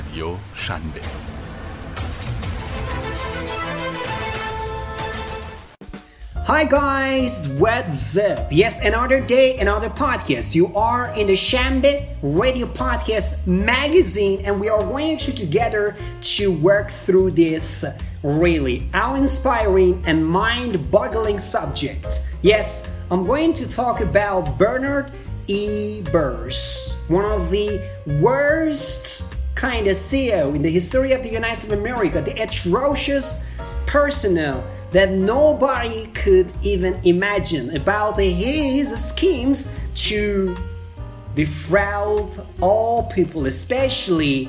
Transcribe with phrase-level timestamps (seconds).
[0.00, 1.00] رادیو شنبه
[6.46, 8.48] Hi guys, what's up?
[8.50, 10.48] Yes, another day, another podcast.
[10.58, 11.92] You are in the Shambe
[12.22, 15.84] Radio Podcast Magazine, and we are going to together
[16.34, 17.84] to work through this
[18.24, 22.08] really awe-inspiring and mind-boggling subject.
[22.42, 22.68] Yes,
[23.12, 25.06] I'm going to talk about Bernard
[25.46, 26.60] Ebbers,
[27.16, 27.68] one of the
[28.26, 33.44] worst kind of CEO in the history of the United States of America, the atrocious
[33.84, 40.56] personnel that nobody could even imagine about his schemes to
[41.34, 44.48] defraud all people, especially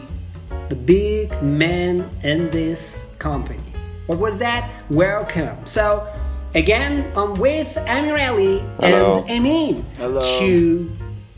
[0.69, 3.59] the big men in this company.
[4.07, 4.71] What was that?
[4.89, 5.57] Welcome.
[5.65, 6.07] So,
[6.55, 9.25] again, I'm with Amirali Hello.
[9.27, 10.21] and Amin Hello.
[10.39, 10.89] to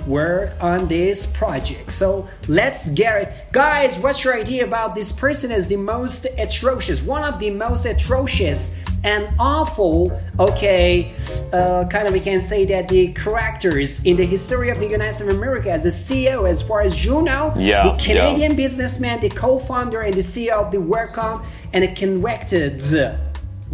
[0.07, 1.91] work on this project.
[1.91, 3.33] So let's get it.
[3.51, 7.85] Guys, what's your idea about this person as the most atrocious, one of the most
[7.85, 11.13] atrocious and awful, okay,
[11.51, 15.13] uh, kind of we can say that the characters in the history of the United
[15.13, 19.19] States of America as a CEO, as far as you know, Yeah, the Canadian businessman,
[19.19, 22.81] the co-founder and the CEO of the WorldCom, and a convicted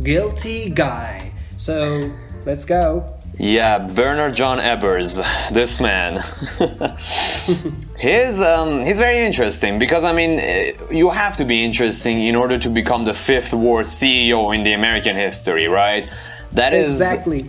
[0.02, 1.32] guilty guy.
[1.58, 2.12] So
[2.46, 3.19] let's go.
[3.42, 5.16] Yeah, Bernard John Ebbers,
[5.54, 6.20] this man.
[7.98, 12.36] he's um, he's very interesting because I mean, eh, you have to be interesting in
[12.36, 16.10] order to become the fifth worst CEO in the American history, right?
[16.52, 17.44] That is Exactly.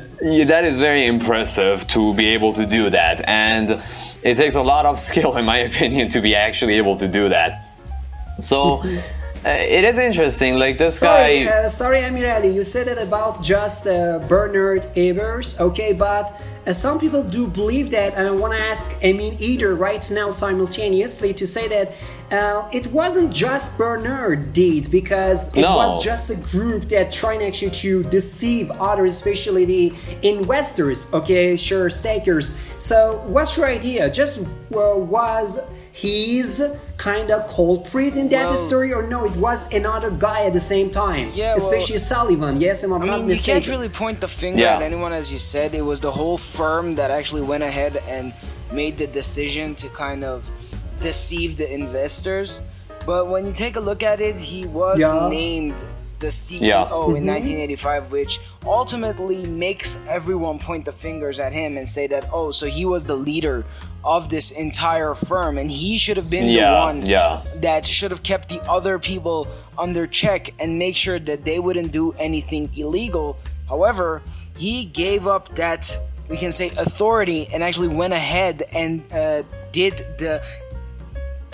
[0.44, 3.82] That is very impressive to be able to do that, and
[4.22, 7.30] it takes a lot of skill, in my opinion, to be actually able to do
[7.30, 7.64] that.
[8.38, 8.84] So.
[9.44, 11.50] Uh, it is interesting, like this Sorry, guy.
[11.64, 12.52] uh, sorry, Amirali.
[12.52, 15.94] You said it about just uh, Bernard Ebbers, okay?
[15.94, 20.06] But uh, some people do believe that, and I want to ask Amin either right
[20.10, 21.92] now simultaneously to say that
[22.30, 25.75] uh, it wasn't just Bernard did because it No.
[25.77, 29.92] was just a group that trying actually to deceive others, especially the
[30.22, 31.56] investors, okay?
[31.56, 32.60] Sure, stakers.
[32.76, 34.10] So, what's your idea?
[34.10, 35.59] Just uh, was
[35.93, 36.62] he's
[36.97, 40.61] kind of culprit in that Well- story or no it was another guy at the
[40.61, 44.21] same time Yeah, well- especially sullivan yes i'm I not mean, you can't really point
[44.21, 44.77] the finger Yeah.
[44.77, 45.75] at anyone, as you said.
[45.75, 48.33] It was the whole firm that actually went ahead and
[48.73, 50.49] made the decision to kind of
[51.03, 52.62] deceive the investors.
[53.07, 55.28] But when you take a look at it, he was Yeah.
[55.31, 55.75] named
[56.19, 56.83] the CEO Yeah.
[56.83, 57.27] in mm-hmm.
[57.27, 62.67] 1985, which ultimately makes everyone point the fingers at him and say that, oh, so
[62.67, 63.65] he was the leader
[64.03, 67.43] of this entire firm, and he should have been Yeah, the one yeah.
[67.56, 69.47] that should have kept the other people
[69.78, 73.37] under check and make sure that they wouldn't do anything illegal.
[73.69, 74.22] However,
[74.56, 79.94] he gave up that we can say authority and actually went ahead and uh, did
[80.19, 80.43] the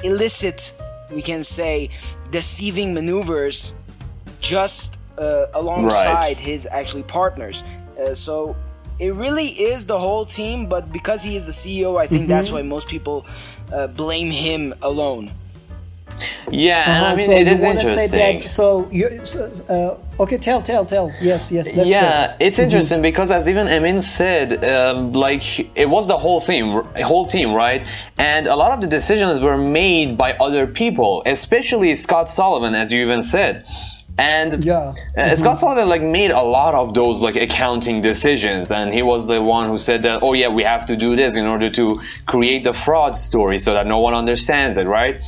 [0.04, 0.74] illicit,
[1.10, 1.90] we can say,
[2.30, 3.72] deceiving maneuvers
[4.40, 7.62] just uh, alongside his actually partners.
[7.98, 8.54] Uh, so
[8.98, 12.50] it really is the whole team, but because he is the CEO, I think that's
[12.50, 13.26] why most people
[13.72, 15.30] uh, blame him alone.
[16.50, 18.08] Yeah, I Uh-huh, mean, so it you is wanna interesting.
[18.08, 22.34] say that so you so, uh, okay tell tell tell yes yes let's yeah, go.
[22.46, 25.44] it's interesting because as even Emin said, um, like
[25.76, 27.82] it was the whole team, whole team, right?
[28.16, 32.92] And a lot of the decisions were made by other people, especially Scott Sullivan, as
[32.92, 33.66] you even said.
[34.18, 34.94] And Yeah.
[35.16, 39.26] uh, Scott Sullivan like made a lot of those like accounting decisions, and he was
[39.26, 42.00] the one who said that, oh yeah, we have to do this in order to
[42.24, 45.20] create the fraud story so that no one understands it, right?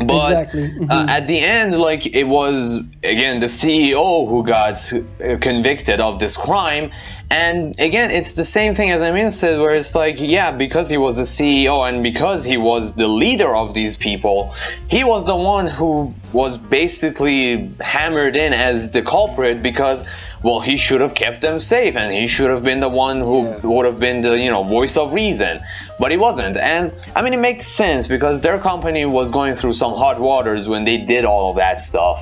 [0.00, 0.62] But Exactly.
[0.70, 0.90] Mhm.
[0.90, 6.18] uh, at the end, like it was again the CEO who got uh, convicted of
[6.18, 6.90] this crime,
[7.30, 10.96] and again it's the same thing as Amin said, where it's like yeah, because he
[10.96, 14.54] was the CEO and because he was the leader of these people,
[14.88, 20.02] he was the one who was basically hammered in as the culprit because.
[20.42, 23.44] Well, he should have kept them safe, and he should have been the one who
[23.48, 23.58] Yeah.
[23.62, 25.60] would have been the you know voice of reason.
[25.98, 26.56] But he wasn't.
[26.56, 30.66] And i mean it makes sense because their company was going through some hot waters
[30.66, 32.18] when they did all of that stuff.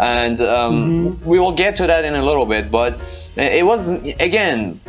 [0.00, 2.98] And um, we will get to that in a little bit but
[3.36, 3.88] it was
[4.30, 4.80] again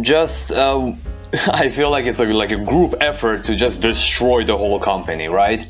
[0.00, 0.92] just uh,
[1.62, 5.28] i feel like it's like, like a group effort to just destroy the whole company
[5.28, 5.64] right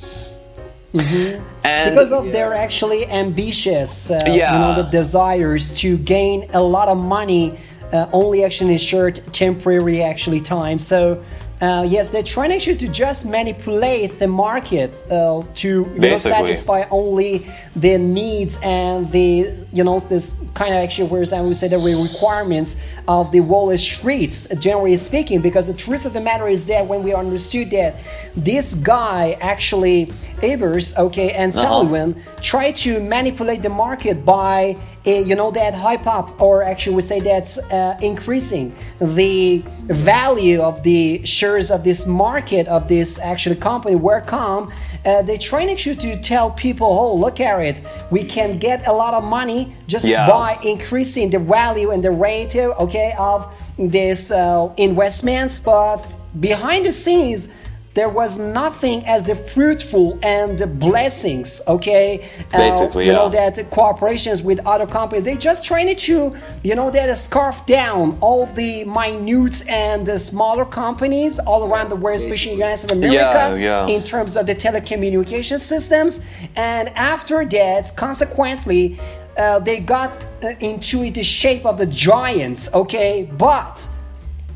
[0.95, 6.89] and because of their actually ambitious uh, you know the desires to gain a lot
[6.89, 7.59] of money
[7.93, 10.79] uh, only actually in short temporary actually time.
[10.79, 11.23] So
[11.63, 17.47] Uh, yes, they're trying actually to just manipulate the market uh, to know, satisfy only
[17.77, 21.79] the needs and the you know this kind of actually where I would say the
[21.79, 22.77] requirements
[23.07, 25.41] of the Wall Street, generally speaking.
[25.41, 27.95] Because the truth of the matter is that when we understood that
[28.37, 30.07] this guy actually
[30.43, 31.63] Ebbers, okay, and Uh-huh.
[31.63, 37.03] Sullivan tried to manipulate the market by you know that hype up or actually we
[37.03, 43.55] say that's uh, increasing the value of the shares of this market of this actual
[43.57, 43.97] company.
[43.97, 44.73] WorldCom
[45.05, 47.83] uh, they trying actually to tell people oh look at it.
[48.11, 50.27] We can get a lot of money just Yeah.
[50.29, 55.59] by increasing the value and the rate okay of this uh, investments.
[55.59, 55.99] But
[56.39, 57.49] behind the scenes
[57.95, 62.29] there was nothing as the fruitful and the blessings okay?
[62.53, 66.91] Uh, Basically, you know that cooperations with other companies they just trying to you know
[66.91, 72.53] that scarf down all the minute and the smaller companies all around the world especially
[72.53, 73.95] in the united States of america Yeah, yeah.
[73.95, 76.21] in terms of the telecommunication systems.
[76.57, 78.99] And after that consequently
[79.37, 80.13] uh, they got
[80.43, 83.29] uh, into the shape of the giants okay?
[83.39, 83.89] But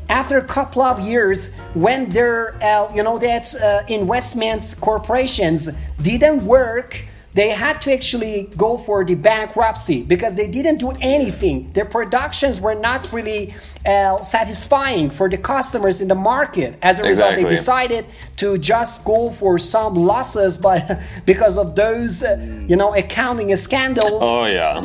[0.09, 5.69] after a couple of years when their uh, you know that uh, investments corporations
[6.01, 7.03] didn't work
[7.37, 11.71] they had to actually go for the bankruptcy because they didn't do anything.
[11.73, 13.53] Their productions were not really
[13.85, 16.79] uh, satisfying for the customers in the market.
[16.81, 18.07] As a result they decided
[18.37, 22.37] to just go for some losses but because of those uh,
[22.67, 24.79] you know accounting scandals Oh yeah.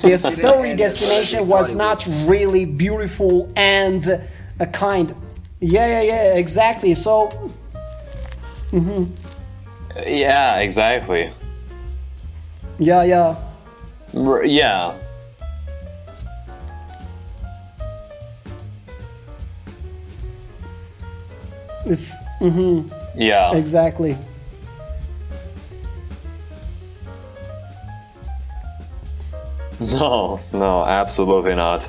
[0.00, 4.08] the story destination was not really beautiful and
[4.60, 5.14] a kind
[5.60, 7.28] yeah yeah yeah exactly so
[8.70, 9.04] mm-hmm.
[10.06, 11.32] Yeah, exactly.
[12.78, 13.34] yeah yeah
[14.14, 14.94] R- yeah.
[21.86, 22.10] if,
[22.40, 22.88] mm-hmm.
[23.20, 23.54] Yeah.
[23.56, 24.16] exactly
[29.80, 31.86] No, no, absolutely not.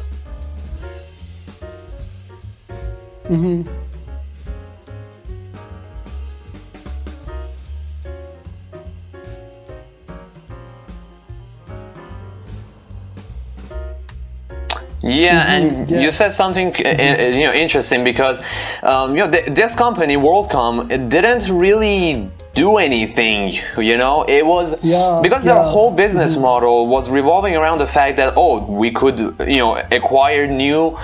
[15.04, 18.39] Yeah, and you said something uh, uh, you know interesting because
[18.83, 23.60] um, you know th- this company WorldCom it didn't really do anything.
[23.78, 25.62] You know, it was Yeah, because their yeah.
[25.62, 25.72] Mm-hmm.
[25.72, 29.18] whole business model was revolving around the fact that oh we could
[29.48, 30.98] you know acquire new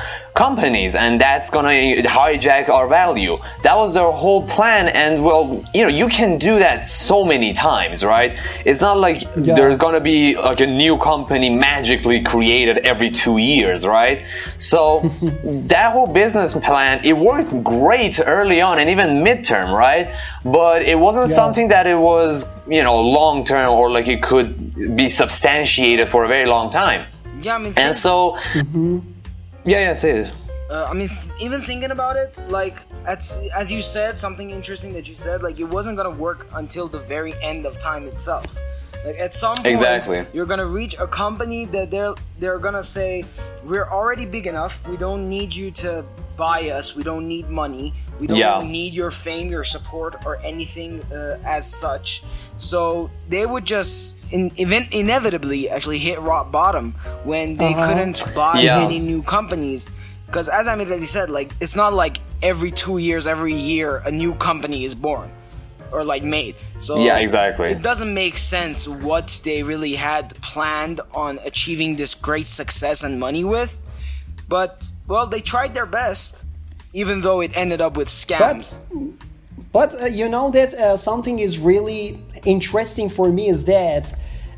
[0.47, 1.75] companies and that's gonna
[2.19, 3.35] hijack our value.
[3.63, 7.51] That was their whole plan, and well you know you can do that so many
[7.69, 8.31] times, right?
[8.69, 9.55] It's not like Yeah.
[9.57, 10.19] there's gonna be
[10.49, 14.17] like a new company magically created every two years, right?
[14.71, 14.79] So
[15.73, 20.07] that whole business plan it worked great early on and even midterm, right?
[20.59, 21.35] But it wasn't Yeah.
[21.41, 22.31] something that it was
[22.75, 24.47] you know long term or like it could
[25.01, 27.01] be substantiated for a very long time.
[27.41, 28.15] Yeah, I mean, And think- so,
[28.53, 28.97] mm-hmm.
[29.67, 30.33] Yeah, yeah, say it.
[30.69, 34.91] uh, I mean, th- even thinking about it, like as as you said, something interesting
[34.93, 38.47] that you said, like it wasn't gonna work until the very end of time itself.
[39.05, 40.25] Like at some point, Exactly.
[40.33, 43.23] you're gonna reach a company that they're they're gonna say,
[43.63, 44.73] "We're already big enough.
[44.91, 46.03] We don't need you to
[46.35, 46.95] buy us.
[46.95, 47.93] We don't need money.
[48.19, 48.61] We don't Yeah.
[48.63, 52.23] need your fame, your support, or anything uh, as such."
[52.57, 56.93] So they would just in, event inevitably actually hit rock bottom
[57.23, 57.87] when they Uh-huh.
[57.87, 58.81] couldn't buy Yeah.
[58.85, 59.89] any new companies
[60.25, 64.11] because as I already said, like it's not like every two years, every year, a
[64.11, 65.29] new company is born
[65.91, 66.55] or like made.
[66.79, 67.71] So Yeah, exactly.
[67.71, 73.19] It doesn't make sense what they really had planned on achieving this great success and
[73.19, 73.77] money with.
[74.49, 76.43] But well, they tried their best,
[76.93, 78.75] even though it ended up with scams.
[78.89, 79.26] But
[80.01, 84.13] uh, you know that uh, something is really interesting for me is that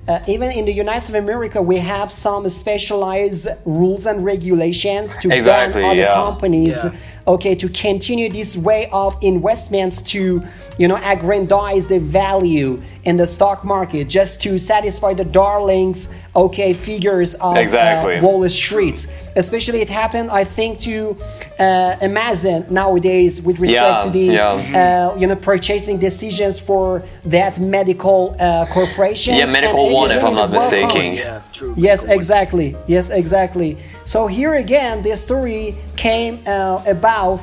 [0.08, 5.16] uh, even in the United States of America, we have some specialized rules and regulations
[5.18, 6.14] to Exactly, ban other yeah.
[6.14, 6.84] companies.
[6.84, 6.96] Yeah.
[7.30, 10.44] Okay, to continue this way of investments to,
[10.80, 16.74] you know, aggrandize the value in the stock market, just to satisfy the darlings, okay,
[16.74, 19.06] figures of uh, Wall Street.
[19.36, 21.16] Especially, it happened, I think, to
[21.60, 25.12] uh, Amazon nowadays with respect Yeah, to the yeah.
[25.14, 29.36] uh, you know purchasing decisions for that medical uh, corporation.
[29.36, 31.14] Yeah, medical one, if I'm not mistaken.
[31.14, 31.76] yeah, true.
[31.78, 32.76] Yes, exactly.
[32.88, 33.78] Yes, exactly.
[34.04, 37.42] So here again, the story came uh, about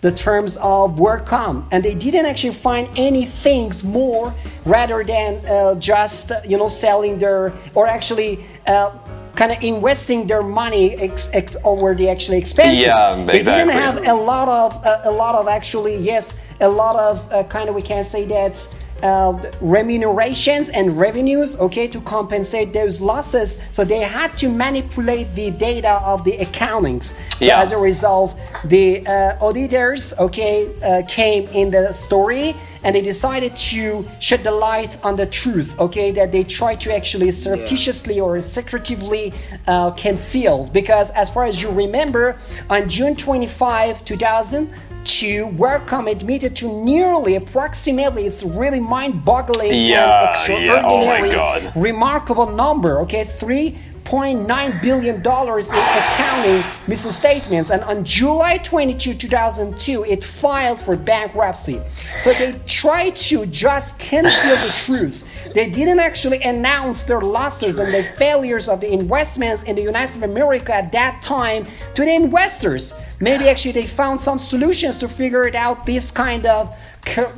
[0.00, 4.32] the terms of WorldCom, and they didn't actually find any things more
[4.64, 8.44] rather than uh, just you know selling their or actually.
[8.66, 8.96] Uh,
[9.36, 12.84] kind of investing their money ex, ex, over the actually expenses.
[12.84, 13.38] Yeah, exactly.
[13.38, 17.32] They didn't have a lot of uh, a lot of actually yes a lot of
[17.32, 18.56] uh, kind of we can say that
[19.02, 23.60] uh, remunerations and revenues okay to compensate those losses.
[23.72, 27.62] So they had to manipulate the data of the accountings so Yeah.
[27.62, 33.56] as a result the uh, auditors okay uh, came in the story and they decided
[33.56, 38.40] to shed the light on the truth okay that they tried to actually surreptitiously or
[38.40, 39.32] secretively
[39.66, 42.36] uh, conceal because as far as you remember
[42.70, 44.72] on june 25 2000
[45.04, 51.30] to WorldCom admitted to nearly approximately it's really mind-boggling Yeah, and yeah, oh my extraordinary
[51.30, 51.72] God.
[51.76, 53.24] remarkable number okay?
[53.24, 57.70] 3.9 billion dollars in accounting misstatements.
[57.70, 61.80] And on July 22 2002 it filed for bankruptcy.
[62.18, 67.92] So they tried to just conceal the truth they didn't actually announce their losses and
[67.92, 72.02] the failures of the investments in the United States of America at that time to
[72.04, 76.74] the investors maybe actually they found some solutions to figure it out this kind of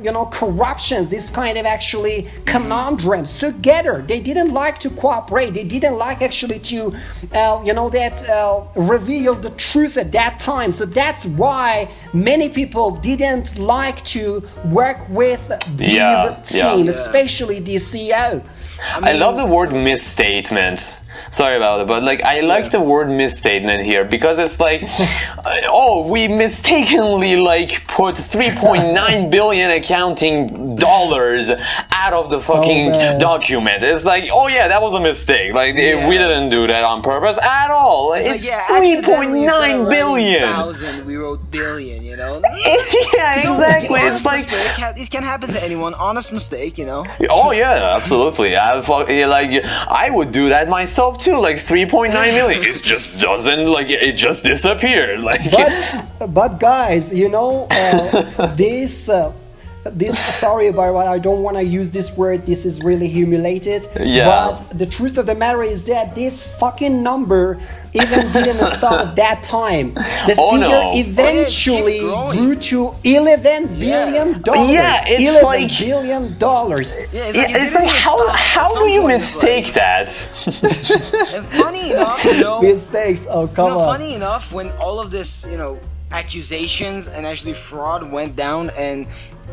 [0.03, 4.03] you know corruptions this kind of actually conundrums together.
[4.05, 5.53] They didn't like to cooperate.
[5.53, 6.93] They didn't like actually to
[7.33, 10.71] uh, you know that uh, reveal the truth at that time.
[10.71, 15.41] So that's why many people didn't like to work with
[15.77, 16.91] these Yeah, team Yeah.
[16.91, 18.43] especially the ceo
[18.81, 20.95] I love the word misstatement.
[21.29, 24.81] Sorry about it, but like I like the word misstatement here because it's like,
[25.67, 31.49] oh, we mistakenly like put 3.9 billion accounting dollars
[31.91, 33.19] out of the oh, fucking man.
[33.19, 33.83] document.
[33.83, 35.53] It's like, oh yeah, that was a mistake.
[35.53, 36.07] Like Yeah.
[36.07, 38.13] we didn't do that on purpose at all.
[38.13, 40.41] It's, It's like, yeah, accidentally instead of 3.9 writing billion.
[40.41, 42.41] Thousand, we wrote billion, you know?
[43.13, 43.99] yeah, exactly.
[43.99, 44.37] honest It's like.
[44.51, 45.93] mistake, it can happen to anyone.
[45.95, 47.05] Honest mistake, you know?
[47.29, 48.55] Oh yeah, absolutely.
[48.57, 51.37] I fuck, like I would do that myself too.
[51.39, 55.19] Like 3.9 million, it just doesn't like it just disappeared.
[55.21, 59.33] Like but but guys you know uh, this uh,
[59.83, 63.87] this sorry about what i don't want to use this word this is really humiliated.
[63.99, 64.25] Yeah.
[64.69, 67.59] but the truth of the matter is that this fucking number
[67.93, 69.93] even didn't stop at that time.
[69.95, 70.91] The Oh, figure no.
[70.95, 74.69] eventually Oh, yeah, it keeps grew to 11 billion dollars.
[74.71, 77.07] Yeah, it's 11 like- billion dollars.
[77.11, 80.07] Yeah, it's like, it it's like how how do you mistake like- that?
[81.35, 83.87] And funny enough, you know, mistakes oh You come know, on.
[83.97, 85.77] funny enough, when all of this, you know,
[86.11, 89.07] accusations and actually fraud went down, and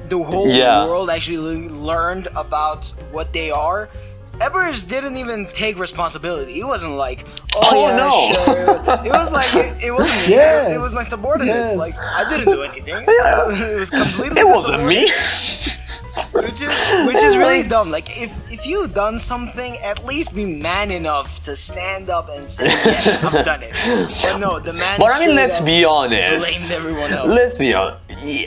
[0.09, 0.87] the whole Yeah.
[0.87, 3.89] world actually learned about what they are.
[4.41, 6.53] Ebbers didn't even take responsibility.
[6.53, 8.11] He wasn't like, "Oh, Oh, yeah, no.
[8.31, 10.75] sure." It was like it, it wasn't me.
[10.75, 11.57] It was my subordinates.
[11.59, 11.77] Yes.
[11.77, 12.95] Like I didn't do anything.
[13.09, 14.41] It was completely.
[14.41, 15.11] It wasn't me.
[16.43, 17.91] Which is which is really dumb.
[17.91, 22.49] Like if if you've done something, at least be man enough to stand up and
[22.51, 23.75] say yes, I've done it.
[24.23, 24.99] But no, the man.
[24.99, 26.71] But I mean, let's be honest.
[26.71, 27.29] Everyone else.
[27.29, 28.03] Let's be honest.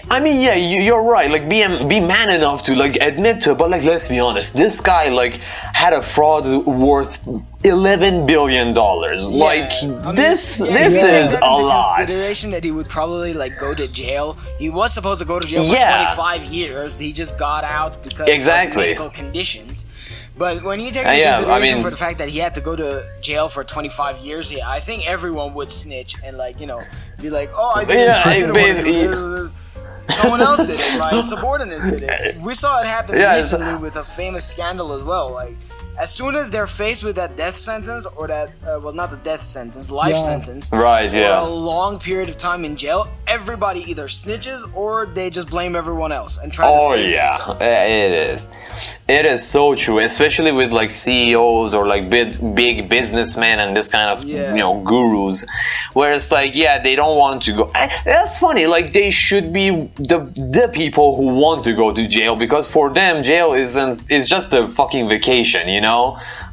[0.10, 1.30] I mean, yeah, you, you're right.
[1.32, 3.58] Like, be be man enough to like admit to it.
[3.58, 4.54] But like, let's be honest.
[4.54, 5.36] This guy like
[5.74, 7.20] had a fraud worth
[7.64, 9.30] eleven billion dollars.
[9.32, 11.98] Yeah, like, I mean, this yeah, this if you take is a lot.
[11.98, 14.38] Consideration that he would probably like go to jail.
[14.60, 16.10] He was supposed to go to jail Yeah.
[16.16, 16.98] for 25 years.
[17.00, 18.92] He just got out because Exactly.
[18.94, 19.86] of medical conditions.
[20.38, 22.56] But when you take into yeah, I consideration mean- for the fact that he had
[22.56, 26.60] to go to jail for 25 years, yeah, I think everyone would snitch and like
[26.60, 26.82] you know
[27.22, 29.52] be like, oh, I didn't, Yeah, I didn't basically-
[30.10, 31.00] Someone else did it.
[31.00, 32.38] My subordinates did it.
[32.42, 35.32] We saw it happen Yeah, recently with a famous scandal as well.
[35.32, 35.56] Like,
[35.98, 39.18] as soon as they're faced with that death sentence or that, uh, well, not the
[39.18, 40.20] death sentence, life Yeah.
[40.20, 41.42] sentence, Right, yeah.
[41.42, 46.12] a long period of time in jail, everybody either snitches or they just blame everyone
[46.12, 47.62] else and try to Oh yeah, themselves.
[47.62, 48.48] Yeah, it is.
[49.20, 53.90] It is so true, especially with like CEOs or like big big businessmen and this
[53.90, 54.54] kind of Yeah.
[54.54, 55.44] you know gurus,
[55.98, 57.64] where it's like yeah they don't want to go.
[57.76, 58.66] Eh, That's funny.
[58.76, 59.68] Like they should be
[60.12, 60.20] the
[60.56, 64.54] the people who want to go to jail because for them jail isn't is just
[64.54, 66.04] a fucking vacation, you know.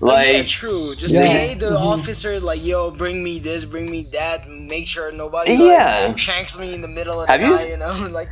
[0.00, 0.94] Like yeah, true.
[0.96, 1.28] Just Yeah.
[1.38, 6.06] pay the officer like, yo, bring me this, bring me that, make sure nobody Yeah.
[6.08, 7.68] like, shanks me in the middle of the Have you- night.
[7.68, 8.30] You know, like,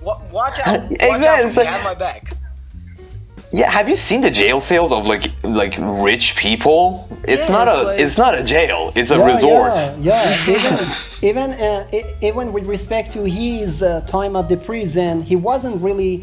[0.00, 2.22] wa- watch out, watch Exactly, out for me, like- have my back.
[3.58, 5.24] Yeah, have you seen the jail sales of like
[5.62, 5.74] like
[6.08, 6.80] rich people?
[7.34, 8.80] It's Yeah, not it's a like- it's not a jail.
[8.98, 9.74] It's a Yeah, resort.
[10.10, 10.54] Yeah, yeah.
[10.56, 10.74] even
[11.30, 16.14] even uh, even with respect to his uh, time at the prison, he wasn't really.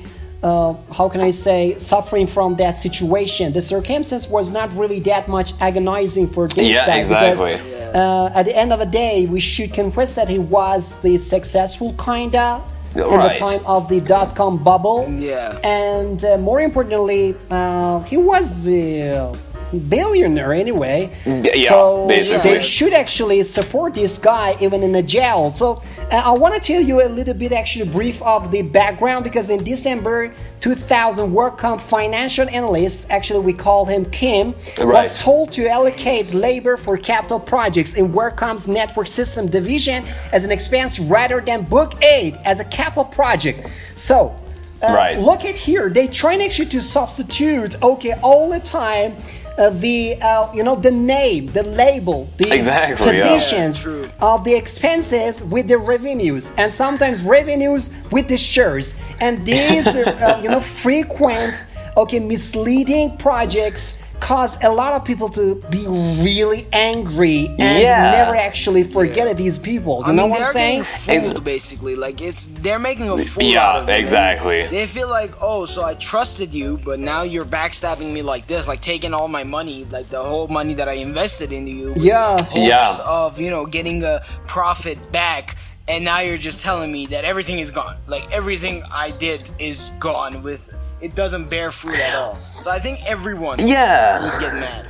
[0.52, 3.46] Uh, how can I say suffering from that situation?
[3.54, 7.54] The circumstance was not really that much agonizing for this Yeah, guy exactly.
[7.54, 11.16] because uh, at the end of the day, we should confess that he was the
[11.18, 12.62] successful kinda
[12.96, 15.08] in the time of the dot com bubble.
[15.10, 15.60] Yeah.
[15.64, 18.68] and uh, more importantly, uh, he was.
[18.68, 19.36] Uh,
[19.80, 21.12] billionaire anyway.
[21.26, 22.56] Yeah, so basically.
[22.56, 25.50] they should actually support this guy even in the jail.
[25.52, 29.24] So uh, I want to tell you a little bit actually brief of the background
[29.24, 34.86] because in December 2000, WorldCom financial analyst, actually we call him Kim, Right.
[35.04, 40.52] was told to allocate labor for capital projects in WorldCom's network system division as an
[40.52, 43.68] expense rather than book aid as a capital project.
[43.96, 44.36] So
[44.82, 45.20] uh, Right.
[45.20, 49.16] look at here they trying actually to substitute okay all the time
[49.58, 54.10] uh, the uh, you know the name the label the Exactly, positions Yeah, true.
[54.22, 60.40] of the expenses with the revenues and sometimes revenues with the shares and these uh,
[60.44, 61.68] you know frequent
[61.98, 65.86] okay misleading projects cause a lot of people to be
[66.28, 68.12] really angry and Yeah.
[68.12, 71.96] never actually forget these people you I know mean, what i'm saying getting fooled basically.
[72.06, 74.00] Like it's they're making a fool Yeah, out of it.
[74.00, 74.60] exactly.
[74.68, 78.68] They feel like, oh, so I trusted you, but now you're backstabbing me like this,
[78.72, 81.94] like taking all my money, like the whole money that I invested into you.
[81.98, 82.38] Yeah.
[82.38, 82.98] hopes Yeah.
[83.06, 85.58] Of you know getting a profit back,
[85.92, 87.98] and now you're just telling me that everything is gone.
[88.08, 90.44] Like everything I did is gone.
[90.44, 90.64] With
[91.04, 92.40] it doesn't bear fruit at all.
[92.62, 94.24] So I think everyone Yeah.
[94.24, 94.86] would get mad.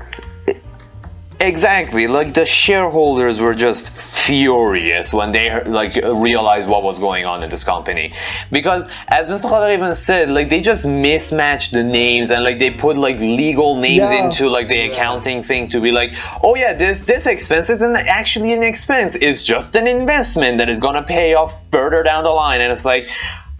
[1.39, 2.07] Exactly.
[2.07, 7.49] Like the shareholders were just furious when they like realized what was going on in
[7.49, 8.13] this company,
[8.49, 9.49] because as Mr.
[9.49, 13.75] Khader even said, like they just mismatched the names and like they put like legal
[13.75, 14.23] names Yeah.
[14.23, 18.53] into like the accounting thing to be like, oh yeah, this this expense isn't actually
[18.53, 19.15] an expense.
[19.19, 22.85] It's just an investment that is gonna pay off further down the line, and it's
[22.85, 23.09] like.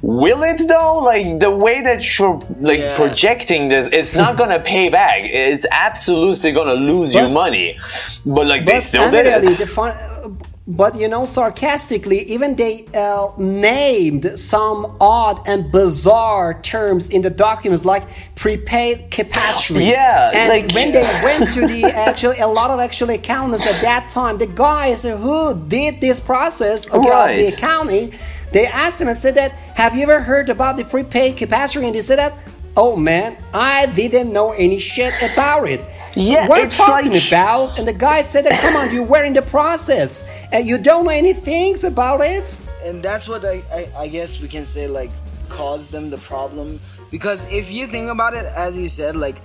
[0.03, 0.97] Will it though?
[0.99, 2.97] Like the way that you're like Yeah.
[2.97, 5.21] projecting this, it's not gonna pay back.
[5.23, 7.79] It's absolutely gonna lose you money.
[8.25, 9.57] But like they still did it.
[9.57, 17.09] the fun, but you know, sarcastically, even they uh, named some odd and bizarre terms
[17.09, 19.85] in the documents, like prepaid capacity.
[19.85, 23.81] Yeah, and like- when they went to the actually, a lot of actually accountants at
[23.81, 28.13] that time, the guys who did this process okay, of the accounting,
[28.53, 31.95] they asked them and said that, "Have you ever heard about the prepaid capacity?" And
[31.95, 32.33] they said that.
[32.75, 35.81] Oh man, I didn't know any shit about it.
[36.15, 37.77] Yeah, what are you it's talking like- about?
[37.79, 41.05] And the guy said that, come on, you were in the process and you don't
[41.05, 42.57] know any things about it?
[42.85, 45.09] and that's what I, I, I guess we can say like
[45.47, 49.41] caused them the problem because if you think about it as you said like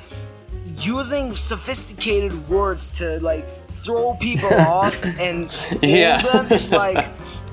[0.74, 3.46] using sophisticated words to like
[3.84, 6.20] throw people off and fool Yeah.
[6.20, 7.06] them is like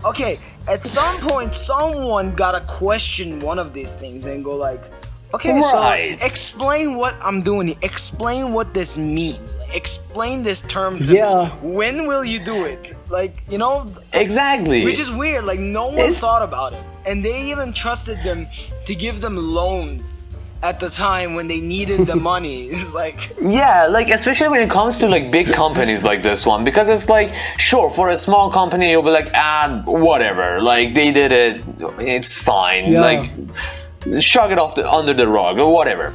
[0.03, 4.81] okay at some point someone gotta question one of these things and go like
[5.35, 6.19] okay Right.
[6.19, 7.81] so explain what i'm doing here.
[7.91, 9.47] explain what this means
[9.81, 11.49] explain this term to Yeah.
[11.63, 12.83] me when will you do it
[13.17, 13.75] like you know
[14.25, 14.79] Exactly.
[14.87, 15.43] which is weird.
[15.51, 18.39] Like no one It's- thought about it, and they even trusted them
[18.87, 20.03] to give them loans
[20.69, 22.59] at the time when they needed the money.
[22.73, 23.19] It's like
[23.61, 27.07] Yeah, like especially when it comes to like big companies like this one, because it's
[27.17, 27.29] like
[27.69, 29.65] sure for a small company you'll be like ah
[30.09, 31.53] whatever, like they did it,
[32.15, 33.01] it's fine, Yeah.
[33.09, 33.23] like
[34.19, 36.13] shrug it off the, under the rug or whatever.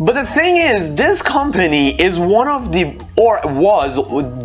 [0.00, 2.84] But the thing is, this company is one of the,
[3.16, 3.98] or was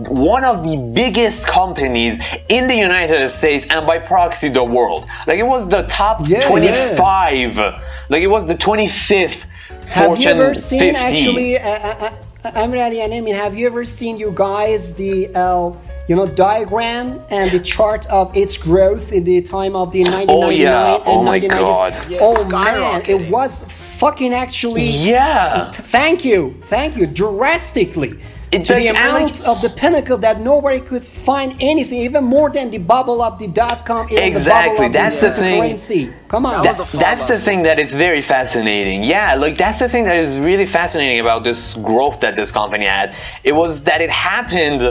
[0.09, 2.17] one of the biggest companies
[2.49, 5.05] in the United States and by proxy the world.
[5.27, 7.57] Like it was the top Yeah, 25.
[8.09, 9.45] Like it was the 25th
[9.89, 10.97] Have Fortune you ever seen 50.
[10.97, 12.11] actually, uh, uh,
[12.45, 15.71] uh, Amir Ali and Emin, have you ever seen you guys the, uh,
[16.07, 20.27] you know, diagram and the chart of its growth in the time of the 1999
[20.29, 20.95] Oh, yeah.
[20.95, 21.99] and Oh, my 1990s?
[21.99, 22.11] God.
[22.11, 23.63] Yeah, oh man, it was
[23.97, 24.85] fucking actually.
[24.85, 25.69] Yeah.
[25.69, 28.19] s- Thank you, thank you, drastically.
[28.51, 31.99] It's to like- the and amount like- of the pinnacle that nobody could find anything,
[32.01, 35.35] even more than the bubble of the dot com, Exactly, the bubble that's the the
[35.35, 35.61] thing.
[35.61, 36.13] cryptocurrency.
[36.27, 39.03] Come on, That That- was a fall that's the thing that is very fascinating.
[39.03, 42.85] Yeah, like that's the thing that is really fascinating about this growth that this company
[42.85, 43.15] had.
[43.43, 44.81] It was that it happened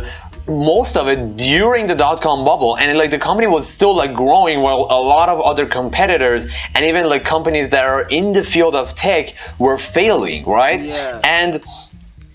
[0.49, 4.13] most of it during the dot com bubble and like the company was still like
[4.13, 8.43] growing while a lot of other competitors and even like companies that are in the
[8.45, 10.81] field of tech were failing, right?
[10.81, 11.21] Yeah.
[11.23, 11.63] And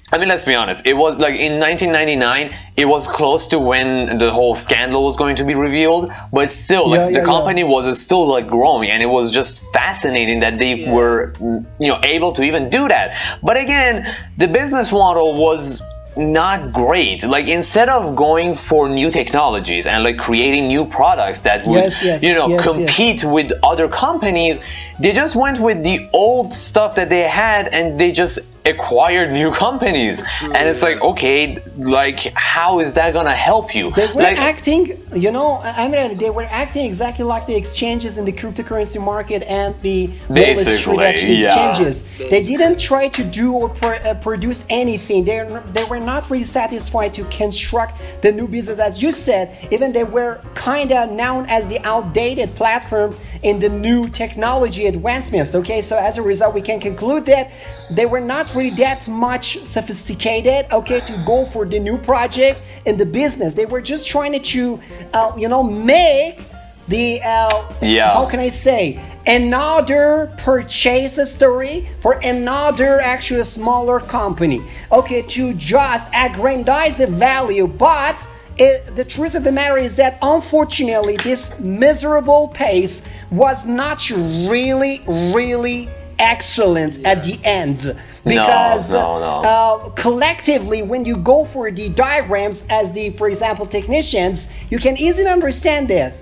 [0.10, 0.86] I mean, let's be honest.
[0.88, 5.36] It was like in 1999, it was close to when the whole scandal was going
[5.36, 7.26] to be revealed, but still, like Yeah, the yeah, yeah.
[7.26, 12.00] company was still like growing, and it was just fascinating that they were, you know,
[12.04, 13.18] able to even do that.
[13.44, 15.82] But again, the business model was
[16.18, 17.26] not great.
[17.26, 22.04] Like instead of going for new technologies and like creating new products that would, Yes,
[22.04, 24.60] yes, you know, yes, compete with other companies,
[25.00, 29.52] they just went with the old stuff that they had and they just acquired new
[29.52, 33.92] companies, and it's like, okay, like how is that gonna help you?
[33.92, 38.18] They were like, acting, you know, I mean, they were acting exactly like the exchanges
[38.18, 41.48] in the cryptocurrency market and the Wall Street Basically, yeah.
[41.48, 42.04] exchanges.
[42.18, 45.26] They didn't try to do or pr- uh, produce anything.
[45.26, 45.38] They
[45.74, 49.68] they were not really satisfied to construct the new business, as you said.
[49.72, 55.56] Even they were kind of known as the outdated platform in the new technology advancements.
[55.56, 57.52] Okay, so as a result, we can conclude that
[57.92, 60.66] they were not really that much sophisticated.
[60.72, 64.80] Okay, to go for the new project in the business, they were just trying to,
[65.14, 66.42] uh, you know, make
[66.88, 68.14] the uh, Yeah.
[68.14, 74.62] how can I say another purchase story for another actually smaller company.
[74.92, 78.26] Okay, to just aggrandize the value, but
[78.60, 85.04] it, the truth of the matter is that unfortunately this miserable pace was not really,
[85.08, 85.90] really
[86.20, 87.98] excellent at the end.
[88.26, 89.26] Because no, no.
[89.26, 94.98] uh, collectively, when you go for the diagrams as the, for example, technicians, you can
[94.98, 96.14] easily understand that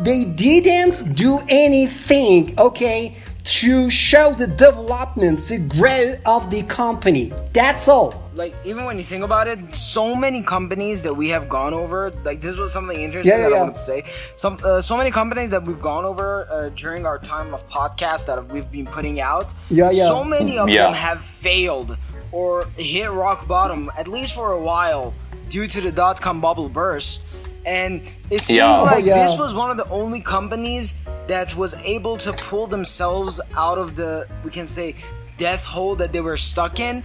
[0.00, 7.32] they didn't do anything, okay, to show the development, the growth of the company.
[7.52, 8.29] That's all.
[8.34, 12.10] Like even when you think about it, so many companies that we have gone over,
[12.24, 13.56] like this was something interesting Yeah, yeah, that yeah.
[13.56, 14.04] I wanted to say.
[14.36, 18.26] Some uh, so many companies that we've gone over uh, during our time of podcast
[18.26, 19.52] that we've been putting out.
[19.68, 20.06] Yeah, yeah.
[20.08, 20.84] So many of Yeah.
[20.84, 21.96] them have failed
[22.32, 25.12] or hit rock bottom at least for a while
[25.48, 27.24] due to the dot com bubble burst.
[27.66, 28.80] And it seems Yeah.
[28.80, 29.22] like Oh, yeah.
[29.26, 30.94] this was one of the only companies
[31.26, 34.94] that was able to pull themselves out of the we can say
[35.36, 37.02] death hole that they were stuck in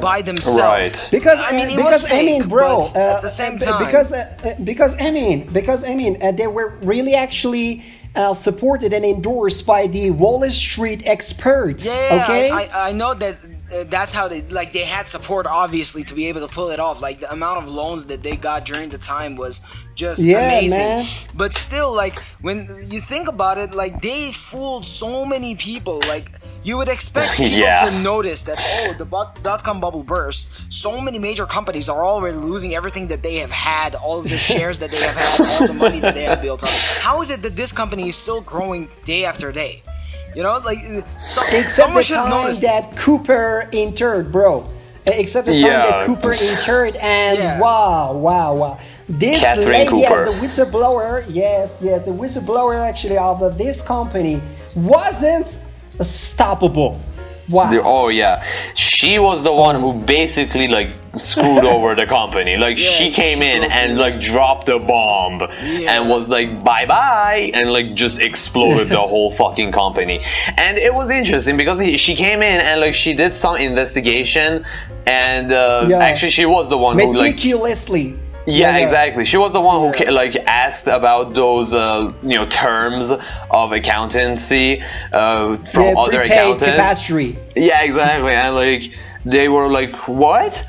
[0.00, 0.58] by themselves.
[0.60, 1.08] Right.
[1.10, 3.58] Because I mean, uh, it because was I mean, bro, but uh, at the same
[3.58, 7.84] time, because uh, uh, because I mean, because I mean, uh, they were really actually
[8.14, 11.86] uh, supported and endorsed by the Wall Street experts.
[11.86, 12.50] yeah, okay.
[12.50, 13.36] I, I, I know that
[13.72, 16.78] uh, that's how they like they had support obviously to be able to pull it
[16.80, 17.00] off.
[17.00, 19.60] Like the amount of loans that they got during the time was
[19.94, 20.70] just Yeah, amazing.
[20.78, 21.06] man.
[21.34, 26.00] But still, like when you think about it, like they fooled so many people.
[26.06, 26.30] Like
[26.66, 27.84] you would expect people Yeah.
[27.86, 29.06] to notice that oh the
[29.48, 30.42] dot com bubble burst.
[30.68, 34.40] So many major companies are already losing everything that they have had, all of the
[34.50, 36.70] shares that they have had, all the money that they have built up.
[37.06, 39.82] How is it that this company is still growing day after day?
[40.34, 44.60] You know, like uh, so, Except someone the should time notice that Cooper interred, bro.
[44.60, 45.82] Uh, Except the time Yeah.
[45.90, 47.60] that Cooper interred, and Yeah.
[47.60, 48.78] wow, wow, wow.
[49.08, 50.24] This Catherine lady, as Cooper.
[50.32, 54.42] the whistleblower, yes, yes, the whistleblower actually of uh, this company
[54.74, 55.46] wasn't
[56.04, 56.98] stoppable.
[57.48, 57.70] Wow.
[57.70, 58.42] The- oh yeah,
[58.74, 62.56] she was the one who basically like screwed over the company.
[62.56, 64.00] Like Yeah, she came in and news.
[64.00, 65.92] like dropped a bomb Yeah.
[66.00, 70.20] and was like bye bye and like just exploded the whole fucking company.
[70.56, 74.64] And it was interesting because he, she came in and like she did some investigation
[75.06, 75.98] and uh, Yeah.
[76.00, 77.36] actually she was the one who like
[78.46, 78.60] Meticulously.
[78.60, 79.24] yeah, exactly.
[79.24, 80.04] She was the one who Yeah.
[80.06, 83.10] ca- like asked about those uh, you know terms
[83.50, 84.82] of accountancy
[85.12, 86.64] uh, from Yeah, other accountants.
[87.56, 88.32] Yeah, exactly.
[88.32, 88.82] And like
[89.24, 90.64] they were like, what?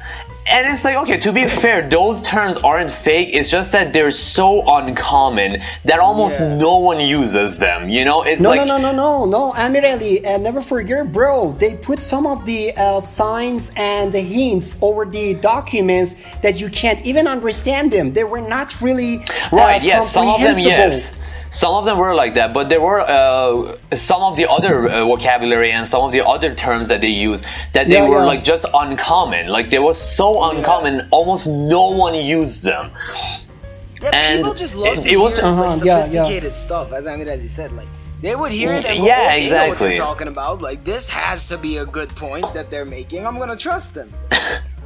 [0.50, 3.30] And it's like, okay, to be fair, those terms aren't fake.
[3.34, 6.56] It's just that they're so uncommon that almost Yeah.
[6.56, 7.90] no one uses them.
[7.90, 11.12] You know, it's No, like no, no, no, no, no, Amir Ali, uh, never forget,
[11.12, 11.52] bro.
[11.60, 16.70] They put some of the uh, signs and the hints over the documents that you
[16.70, 18.14] can't even understand them.
[18.14, 21.12] They were not really uh, Right, yes, some of them, yes.
[21.50, 25.06] Some of them were like that, but there were uh, some of the other uh,
[25.06, 28.24] vocabulary and some of the other terms that they used that they Yeah, were yeah.
[28.26, 29.48] like just uncommon.
[29.48, 32.92] Like they were so uncommon, almost no one used them.
[34.02, 36.02] Yeah, And people just love it- to it was- Uh-huh, like, yeah, yeah.
[36.02, 36.92] sophisticated stuff.
[36.94, 37.88] As I mean, as you said, like
[38.22, 40.62] they would hear it and Yeah, "Oh, they know what they're talking about.
[40.62, 43.26] Like this has to be a good point that they're making.
[43.26, 44.14] I'm gonna trust them.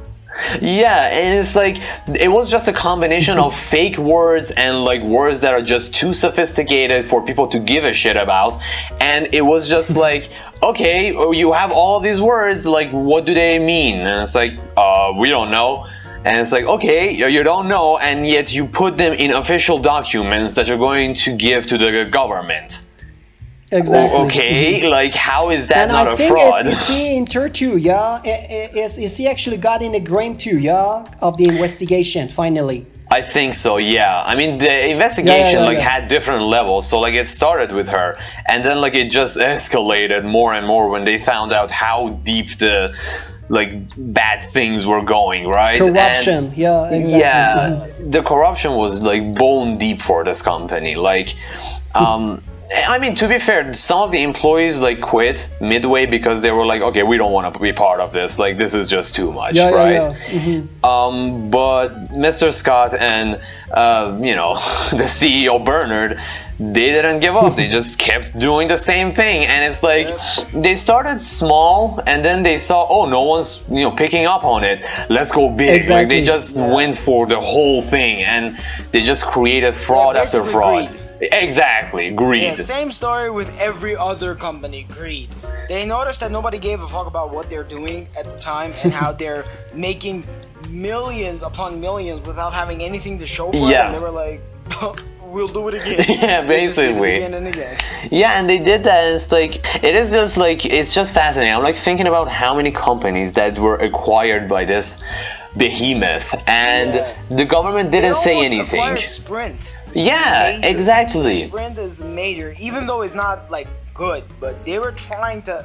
[0.60, 5.40] Yeah, and it's like it was just a combination of fake words and like words
[5.40, 8.60] that are just too sophisticated for people to give a shit about.
[9.00, 10.30] And it was just like,
[10.62, 14.00] okay, oh, you have all these words, like what do they mean?
[14.00, 15.86] And it's like, uh, we don't know.
[16.24, 19.78] And it's like, okay, you you don't know, and yet you put them in official
[19.78, 22.82] documents that you're going to give to the government.
[23.72, 24.18] Exactly.
[24.18, 26.66] Oh, okay, like how is that And not I a think fraud?
[26.66, 31.36] SEC Inter too, yeah, I- I- SEC actually got in the grain too, yeah, of
[31.36, 32.86] the investigation finally.
[33.10, 34.22] I think so, yeah.
[34.24, 35.88] I mean, the investigation yeah, like yeah.
[35.88, 36.88] had different levels.
[36.88, 38.16] So like it started with her,
[38.48, 42.56] and then like it just escalated more and more when they found out how deep
[42.58, 42.94] the
[43.48, 45.78] like bad things were going, right?
[45.78, 47.20] And- Corruption, yeah, exactly.
[47.20, 50.94] yeah, the corruption was like bone deep for this company.
[50.94, 51.34] Like,
[51.94, 52.40] um,
[52.74, 56.64] I mean, to be fair, some of the employees like quit midway because they were
[56.66, 58.38] like, okay, we don't want to be part of this.
[58.38, 59.92] Like, this is just too much, Yeah, yeah, right?
[60.30, 60.38] yeah.
[60.40, 60.84] Mhm.
[60.84, 62.52] Um, but Mr.
[62.52, 63.40] Scott and
[63.72, 64.54] uh, you know
[64.92, 66.20] the CEO Bernard,
[66.60, 67.56] they didn't give up.
[67.56, 70.08] they just kept doing the same thing, and it's like
[70.52, 74.62] they started small, and then they saw, oh, no one's you know picking up on
[74.64, 74.84] it.
[75.08, 75.88] Let's go big.
[75.88, 76.72] Like they just Yeah.
[76.74, 78.56] went for the whole thing, and
[78.92, 80.88] they just created fraud Yeah, after fraud.
[80.88, 81.00] greed.
[81.30, 82.42] Exactly, greed.
[82.42, 85.28] Yeah, same story with every other company, greed.
[85.68, 88.92] They noticed that nobody gave a fuck about what they're doing at the time and
[88.92, 90.26] how they're making
[90.68, 93.70] millions upon millions without having anything to show for it.
[93.70, 93.86] Yeah.
[93.86, 94.40] And they were like,
[95.24, 96.04] we'll do it again.
[96.08, 97.14] Yeah, They just did it basically.
[97.16, 97.76] again and again.
[98.10, 101.54] Yeah, and they did that, and it's like it is just like it's just fascinating.
[101.54, 104.98] I'm like thinking about how many companies that were acquired by this
[105.56, 107.16] behemoth, and Yeah.
[107.30, 108.96] the government didn't say anything.
[109.04, 109.78] Sprint.
[109.94, 110.68] Yeah, Major.
[110.76, 111.42] exactly.
[111.44, 115.64] Sprint is major, even though it's not like good, but they were trying to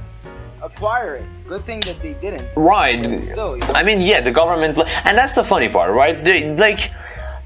[0.62, 1.26] acquire it.
[1.48, 2.48] Good thing that they didn't.
[2.56, 3.04] Right.
[3.24, 3.74] Still, you know.
[3.74, 6.22] I mean, yeah, the government, and that's the funny part, right?
[6.24, 6.92] They, like,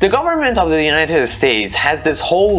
[0.01, 2.57] the government of the United States has this whole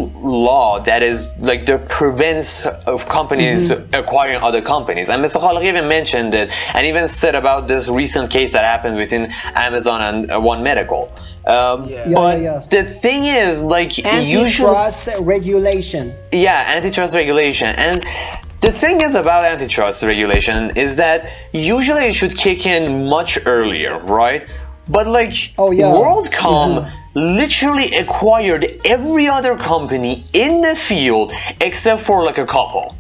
[0.48, 1.18] law that is
[1.50, 2.50] like that prevents
[2.92, 3.94] of companies Mm-hmm.
[4.02, 5.06] acquiring other companies.
[5.10, 5.38] And Mr.
[5.42, 9.24] Khalq even mentioned it, and even said about this recent case that happened between
[9.68, 11.02] Amazon and uh, One Medical.
[11.46, 12.08] Um, Yeah.
[12.08, 12.66] Yeah, but yeah, yeah.
[12.76, 16.04] the thing is, like, usually, Antitrust regulation.
[16.46, 17.68] yeah, antitrust regulation.
[17.86, 17.96] And
[18.66, 21.18] the thing is about antitrust regulation is that
[21.52, 22.82] usually it should kick in
[23.16, 24.42] much earlier, right?
[24.96, 25.86] But like Oh, yeah.
[26.00, 27.01] WorldCom Yeah.
[27.14, 32.96] Literally acquired every other company in the field except for like a couple.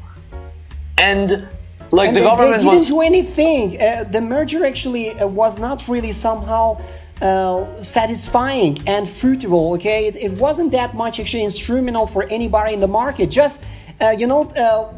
[0.98, 1.48] And
[1.90, 3.80] like and the they, government they didn't was do anything.
[3.80, 6.80] Uh, the merger actually uh, was not really somehow
[7.20, 9.74] uh, satisfying and fruitful.
[9.74, 13.30] Okay, it, it wasn't that much actually instrumental for anybody in the market.
[13.30, 13.64] Just
[14.00, 14.92] uh, you know, uh,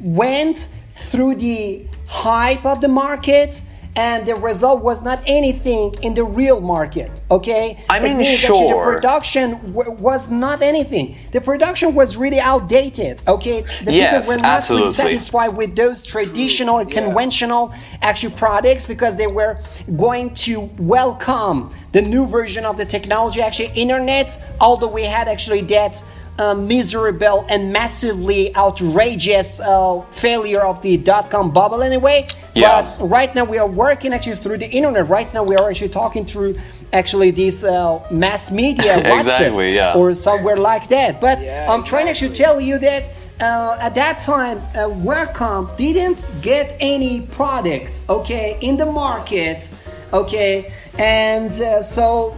[0.00, 3.62] went through the hype of the market.
[3.94, 7.78] And the result was not anything in the real market, okay?
[7.90, 8.86] I mean, sure.
[8.86, 11.16] The production w- was not anything.
[11.32, 13.62] The production was really outdated, okay?
[13.84, 14.84] The Yes, people were not absolutely.
[14.84, 19.58] really satisfied with those traditional and conventional actually products because they were
[19.96, 25.60] going to welcome the new version of the technology actually internet although we had actually
[25.60, 26.02] that
[26.42, 32.18] uh, miserable and massively outrageous uh, failure of the dot-com bubble anyway
[32.54, 32.82] Yeah.
[32.82, 35.94] but right now we are working actually through the internet right now we are actually
[36.02, 36.52] talking through
[37.00, 37.74] actually this uh,
[38.10, 39.98] mass media WhatsApp Exactly, yeah.
[39.98, 43.02] or somewhere like that but Yeah, i'm trying to actually tell you that
[43.40, 49.68] uh, at that time, uh, WorldCom didn't get any products, okay, in the market,
[50.12, 52.36] okay, and uh, so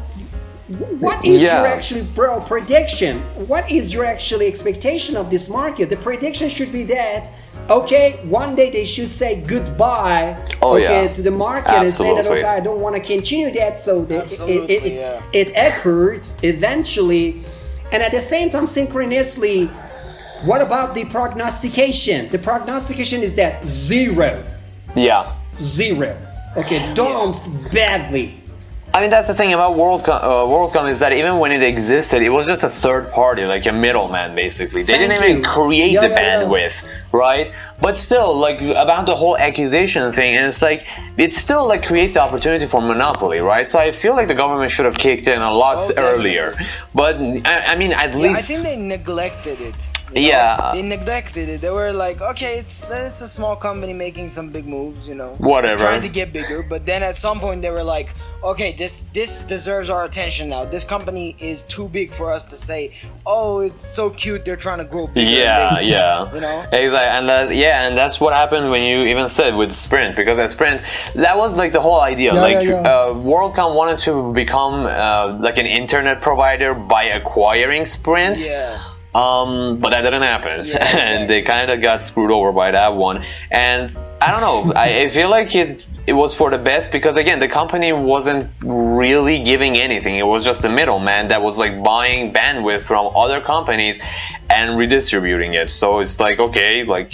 [0.99, 1.59] what is Yeah.
[1.59, 3.21] your actually bro prediction?
[3.47, 5.91] What is your actually expectation of this market?
[5.91, 7.31] The prediction should be that.
[7.69, 10.37] Okay, one day they should say goodbye.
[10.63, 11.13] Oh, okay, yeah.
[11.13, 13.79] to the market and say that okay, I don't want to continue that.
[13.79, 15.23] So the, it, it, it, yeah.
[15.33, 17.43] it occurred eventually,
[17.93, 19.67] and at the same time, synchronously,
[20.45, 22.29] what about the prognostication?
[22.31, 24.45] The prognostication is that zero,
[24.95, 25.35] yeah.
[25.59, 26.17] zero.
[26.57, 27.37] Okay, don't
[27.73, 28.44] badly.
[28.95, 32.23] I mean, that's the thing about WorldCom, uh, WorldCom is that even when it existed,
[32.23, 34.85] it was just a third party, like a middleman, basically.
[34.85, 36.79] They Thank didn't even create Yeah, the yeah, yeah.
[37.15, 37.53] Right?
[37.81, 42.15] But still, like about the whole accusation thing, and it's like it still like creates
[42.15, 43.67] the opportunity for monopoly, right?
[43.67, 46.55] So I feel like the government should have kicked in a lot Oh, earlier.
[46.95, 47.17] But
[47.53, 49.79] I, I mean, at Yeah, I think they neglected it.
[50.15, 50.29] you know?
[50.29, 50.71] Yeah.
[50.75, 51.61] they neglected it.
[51.61, 55.31] They were like, okay, it's it's a small company making some big moves, you know,
[55.39, 55.83] Whatever.
[55.85, 56.63] trying to get bigger.
[56.63, 58.09] But then at some point they were like,
[58.53, 60.65] okay, this this deserves our attention now.
[60.65, 62.93] This company is too big for us to say,
[63.27, 64.45] oh, it's so cute.
[64.45, 65.29] They're trying to grow bigger.
[65.31, 66.59] Yeah, bigger." yeah, You know?
[66.73, 70.39] exactly, and that yeah, and that's what happened when you even said with Sprint because
[70.39, 70.83] at Sprint
[71.15, 72.35] that was like the whole idea.
[72.35, 72.89] Yeah, like yeah, yeah.
[72.89, 78.45] Uh, WorldCom wanted to become uh, like an internet provider by acquiring Sprint.
[78.45, 78.83] Yeah.
[79.15, 82.97] Um, but that didn't happen, Yeah, and they kind of got screwed over by that
[82.97, 83.25] one.
[83.53, 84.73] And I don't know.
[84.73, 88.51] I, I feel like it it was for the best because again, the company wasn't
[88.63, 90.17] really giving anything.
[90.17, 93.99] It was just a middleman that was like buying bandwidth from other companies
[94.51, 95.71] and redistributing it.
[95.71, 97.13] So it's like okay, like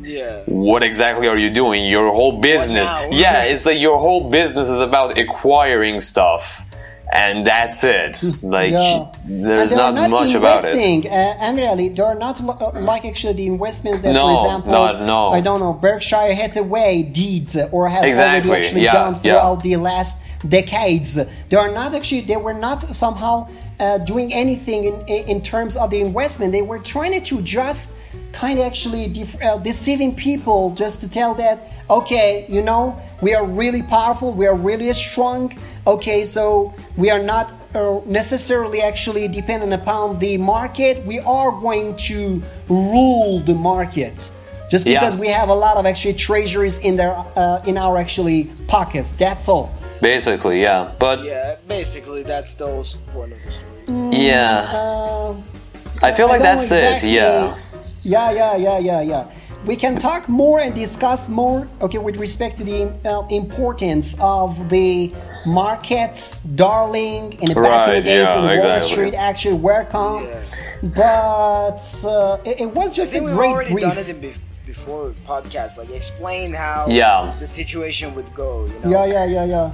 [0.00, 0.42] Yeah.
[0.46, 1.84] what exactly are you doing?
[1.86, 6.65] Your whole business, yeah, it's like your whole business is about acquiring stuff.
[7.12, 8.20] And that's it.
[8.42, 9.06] Like, Yeah.
[9.24, 11.06] there's they're not, much about it.
[11.06, 11.08] Uh,
[11.40, 15.02] and really, they're not lo- uh, like actually the investments that, No, for example, not-
[15.02, 15.28] no.
[15.28, 19.20] I don't know, Berkshire Hathaway did or has Exactly, already actually yeah, done yeah.
[19.20, 20.16] throughout the last
[20.48, 21.18] decades.
[21.48, 25.90] They are not actually, they were not somehow uh, doing anything in, in terms of
[25.90, 26.50] the investment.
[26.52, 27.94] They were trying to just
[28.32, 33.34] kind of actually def- uh, deceiving people just to tell that, okay, you know, we
[33.34, 35.52] are really powerful, we are really strong.
[35.86, 41.04] Okay, so we are not uh, necessarily actually dependent upon the market.
[41.06, 44.30] We are going to rule the market
[44.68, 45.20] just because Yeah.
[45.20, 49.12] we have a lot of actually treasuries in their uh, in our actually pockets.
[49.12, 49.70] That's all.
[50.02, 50.90] Basically, yeah.
[50.98, 54.26] But Yeah, basically that's the whole point of the story.
[54.26, 55.34] yeah, Uh,
[56.02, 57.14] I feel like don't that's exactly- it.
[57.14, 57.54] Yeah.
[58.02, 59.24] Yeah, yeah, yeah, yeah, yeah.
[59.64, 64.68] We can talk more and discuss more, okay, with respect to the uh, importance of
[64.68, 65.12] the
[65.46, 68.90] markets, darling, in the back of the Right, days yeah, in Wall exactly.
[68.90, 70.24] Street, actually, welcome.
[70.24, 70.42] Yeah.
[70.94, 73.84] But uh, it, it was I just a think we've great already brief.
[73.86, 74.34] done it in be-
[74.66, 75.78] before podcast.
[75.78, 77.34] Like explain how Yeah.
[77.38, 78.66] the situation would go.
[78.66, 78.90] You know.
[78.90, 79.72] yeah, yeah, yeah, yeah.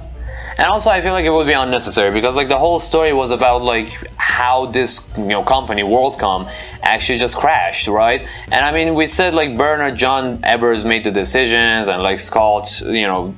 [0.55, 3.31] And also, I feel like it would be unnecessary because like the whole story was
[3.31, 6.47] about like how this you know company WorldCom
[6.83, 8.21] actually just crashed, right?
[8.51, 12.81] And I mean, we said like Bernard John Ebbers made the decisions and like Scott,
[12.85, 13.33] you know,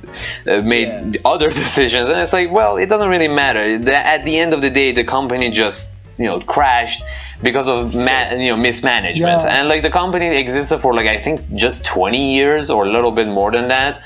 [0.46, 1.20] uh, made Yeah.
[1.24, 3.64] other decisions, and it's like, well, it doesn't really matter.
[3.90, 7.02] At the end of the day, the company just you know crashed
[7.42, 9.58] because of ma- you know mismanagement, Yeah.
[9.58, 13.10] and like the company existed for like I think just 20 years or a little
[13.10, 14.02] bit more than that.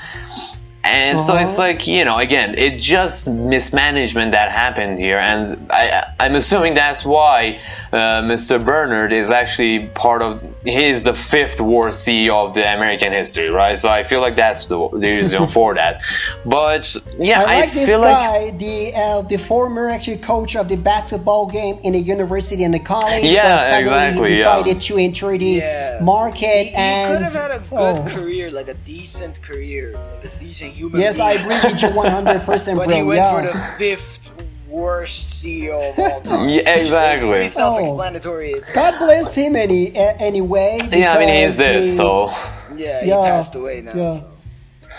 [0.91, 1.67] And so it's Uh-huh.
[1.67, 5.39] like you know, again, it just mismanagement that happened here, and
[5.71, 7.59] I, I'm assuming that's why
[7.93, 8.63] uh, Mr.
[8.63, 10.31] Bernard is actually part of.
[10.63, 13.77] He's the fifth worst CEO of the American history, right?
[13.77, 16.01] So I feel like that's the, the reason for that.
[16.45, 16.83] But
[17.17, 20.77] yeah, I like this feel like guy, the uh, the former actually coach of the
[20.77, 23.23] basketball game in the university and the college.
[23.23, 24.45] Yeah, exactly, He yeah.
[24.59, 25.99] decided to enter the Yeah.
[26.03, 28.05] market He, he and could have had a good oh.
[28.15, 30.99] career, like a decent career, like a decent human.
[31.01, 32.97] Yes, I agree with you 100, percent But bro.
[32.97, 33.35] he went yeah.
[33.41, 34.31] for the fifth
[34.67, 36.49] worst CEO of all time.
[36.49, 37.29] Yeah, exactly.
[37.29, 38.51] Pretty self-explanatory.
[38.51, 40.79] It's, God bless him any a- anyway.
[40.91, 42.27] yeah, I mean he's because dead, he- so
[42.75, 43.93] yeah, he Yeah, passed away now.
[43.95, 44.11] yeah.
[44.15, 44.27] So.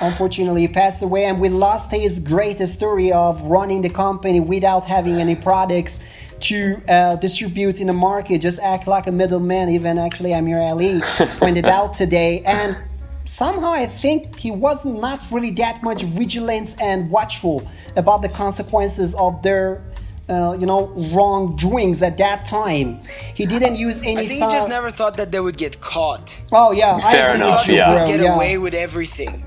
[0.00, 4.84] Unfortunately, he passed away, and we lost his great story of running the company without
[4.84, 6.00] having any products
[6.40, 8.40] to uh, distribute in the market.
[8.40, 9.68] Just act like a middleman.
[9.68, 11.00] Even actually, Amir Ali
[11.38, 12.76] pointed out today, and
[13.24, 19.14] somehow I think he was not really that much vigilant and watchful about the consequences
[19.14, 19.82] of their.
[20.28, 23.00] Uh, you know, wrongdoings at that time.
[23.34, 24.18] He didn't use any.
[24.18, 26.40] I think he just never thought that they would get caught.
[26.52, 27.92] Oh yeah, Fair I agree enough, with you, yeah.
[27.92, 28.06] bro.
[28.06, 28.36] Get yeah.
[28.36, 29.44] away with everything.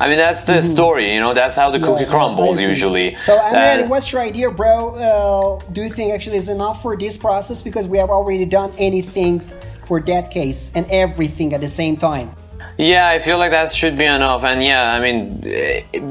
[0.00, 1.34] I mean that's the story, you know.
[1.34, 3.16] That's how the Yeah, cookie yeah, crumbles usually.
[3.18, 4.96] So, I'm That- what's your idea, bro?
[4.96, 8.72] Uh, do you think actually is enough for this process because we have already done
[8.78, 9.40] anything
[9.86, 12.34] for that case and everything at the same time?
[12.76, 14.42] Yeah, I feel like that should be enough.
[14.42, 15.40] And yeah, I mean,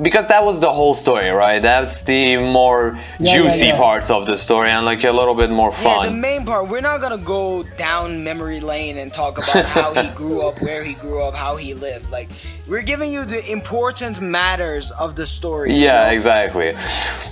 [0.02, 1.62] because that was the whole story, right?
[1.62, 3.78] That's the more Yeah, juicy yeah, yeah.
[3.78, 6.04] parts of the story and like a little bit more fun.
[6.06, 6.70] Yeah, the main part.
[6.70, 10.84] We're not gonna go down memory lane and talk about how he grew up, where
[10.86, 12.10] he grew up, how he lived.
[12.12, 12.30] Like
[12.70, 15.74] we're giving you the important matters of the story.
[15.74, 16.12] you yeah, know?
[16.14, 16.74] exactly.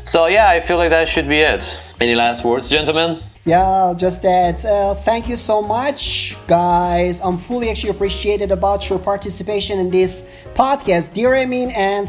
[0.04, 1.80] So yeah, I feel like that should be it.
[2.02, 3.22] Any last words, gentlemen?
[3.44, 4.64] Yeah, just that.
[4.64, 7.22] Uh, thank you so much, guys.
[7.22, 12.08] I'm fully actually appreciated about your participation in this podcast, dear Amin and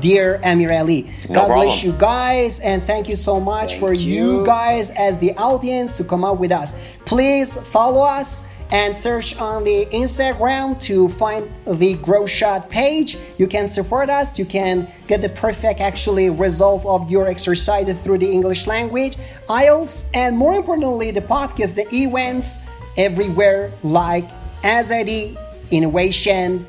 [0.00, 1.08] dear Amir Ali.
[1.28, 4.40] No God bless you guys, and thank you so much Thank for you.
[4.40, 4.46] you.
[4.46, 6.74] guys as the audience to come out with us.
[7.04, 8.42] Please follow us
[8.72, 13.18] and search on the Instagram to find the Grow Shot page.
[13.38, 14.38] You can support us.
[14.38, 19.16] You can get the perfect actually result of your exercise through the English language,
[19.48, 22.58] IELTS, and more importantly, the podcast, the events
[22.96, 24.24] everywhere like
[24.62, 25.36] Azadi
[25.70, 26.66] Innovation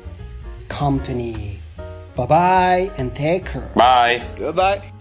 [0.68, 1.58] Company.
[2.14, 3.70] Bye bye and take care.
[3.74, 4.24] Bye.
[4.36, 4.93] Goodbye.